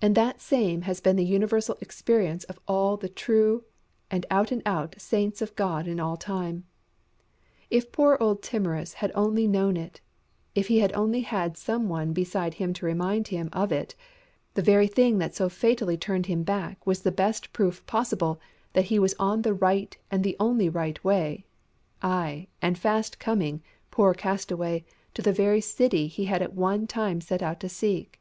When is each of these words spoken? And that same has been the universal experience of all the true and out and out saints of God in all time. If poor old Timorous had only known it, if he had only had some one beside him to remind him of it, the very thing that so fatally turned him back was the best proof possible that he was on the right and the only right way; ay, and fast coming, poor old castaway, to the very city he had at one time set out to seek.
And 0.00 0.14
that 0.14 0.40
same 0.40 0.82
has 0.82 1.00
been 1.00 1.16
the 1.16 1.24
universal 1.24 1.76
experience 1.80 2.44
of 2.44 2.60
all 2.68 2.96
the 2.96 3.08
true 3.08 3.64
and 4.08 4.24
out 4.30 4.52
and 4.52 4.62
out 4.64 4.94
saints 5.00 5.42
of 5.42 5.56
God 5.56 5.88
in 5.88 5.98
all 5.98 6.16
time. 6.16 6.62
If 7.68 7.90
poor 7.90 8.16
old 8.20 8.40
Timorous 8.40 8.92
had 9.02 9.10
only 9.16 9.48
known 9.48 9.76
it, 9.76 10.00
if 10.54 10.68
he 10.68 10.78
had 10.78 10.92
only 10.92 11.22
had 11.22 11.56
some 11.56 11.88
one 11.88 12.12
beside 12.12 12.54
him 12.62 12.72
to 12.74 12.86
remind 12.86 13.26
him 13.26 13.48
of 13.52 13.72
it, 13.72 13.96
the 14.54 14.62
very 14.62 14.86
thing 14.86 15.18
that 15.18 15.34
so 15.34 15.48
fatally 15.48 15.96
turned 15.96 16.26
him 16.26 16.44
back 16.44 16.86
was 16.86 17.02
the 17.02 17.10
best 17.10 17.52
proof 17.52 17.84
possible 17.84 18.38
that 18.74 18.84
he 18.84 19.00
was 19.00 19.14
on 19.18 19.42
the 19.42 19.54
right 19.54 19.98
and 20.08 20.22
the 20.22 20.36
only 20.38 20.68
right 20.68 21.02
way; 21.02 21.44
ay, 22.00 22.46
and 22.62 22.78
fast 22.78 23.18
coming, 23.18 23.60
poor 23.90 24.10
old 24.10 24.18
castaway, 24.18 24.84
to 25.14 25.20
the 25.20 25.32
very 25.32 25.60
city 25.60 26.06
he 26.06 26.26
had 26.26 26.42
at 26.42 26.54
one 26.54 26.86
time 26.86 27.20
set 27.20 27.42
out 27.42 27.58
to 27.58 27.68
seek. 27.68 28.20